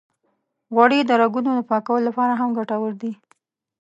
غوړې 0.73 0.99
د 1.05 1.11
رګونو 1.21 1.49
د 1.55 1.59
پاکولو 1.69 2.05
لپاره 2.07 2.33
هم 2.35 2.49
ګټورې 2.57 2.95
دي. 3.01 3.11